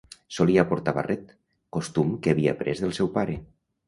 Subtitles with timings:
[0.35, 1.27] Solia portar barret,
[1.77, 3.37] costum que havia après del seu pare.